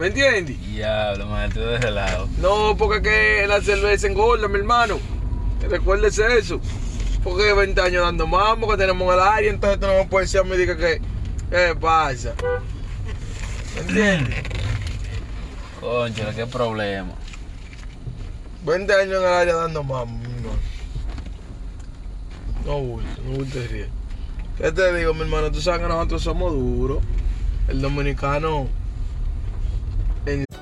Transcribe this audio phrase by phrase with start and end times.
[0.00, 0.60] ¿Me entiendes?
[0.60, 2.28] Diablo, man, tú de ese lado.
[2.38, 4.98] No, porque que la cerveza engorda, mi hermano.
[5.70, 6.60] Recuérdese eso.
[7.22, 10.44] Porque 20 años dando mambo, que tenemos el área, entonces tú no me puedes decir
[10.44, 11.00] a mí diga que,
[11.48, 12.34] ¿qué pasa?
[13.76, 14.42] ¿Me entiendes?
[15.80, 17.12] Concho, qué problema.
[18.64, 20.58] 20 años en el área dando mambo, mi hermano.
[22.66, 23.88] No bulto, no bulto ríe.
[24.58, 25.52] ¿Qué te digo, mi hermano?
[25.52, 26.98] Tú sabes que nosotros somos duros.
[27.68, 28.68] El dominicano...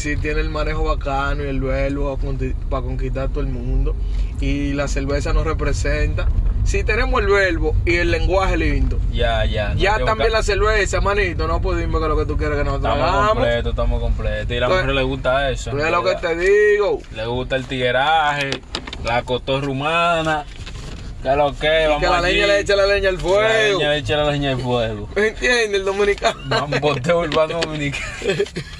[0.00, 2.18] Sí, tiene el manejo bacano y el verbo
[2.70, 3.94] para conquistar todo el mundo.
[4.40, 6.26] Y la cerveza nos representa.
[6.64, 8.98] Sí, tenemos el verbo y el lenguaje lindo.
[9.12, 9.74] Ya, ya.
[9.74, 11.46] ya también la cerveza, manito.
[11.46, 13.32] No pudimos que lo que tú quieras que nosotros estamos hagamos.
[13.34, 14.50] completos, estamos completos.
[14.50, 15.78] Y a la mujer le gusta eso.
[15.78, 16.98] Es lo que te digo.
[17.14, 18.52] Le gusta el tigueraje,
[19.04, 20.46] la cotorra humana.
[21.22, 22.32] Que lo que, vamos Que la allí.
[22.36, 23.78] leña le echa la leña al La fuego.
[23.78, 25.10] leña le echa la leña al fuego.
[25.14, 25.74] ¿Me entiendes?
[25.74, 26.40] El dominicano.
[26.46, 28.06] Mamboteo urbano dominicano.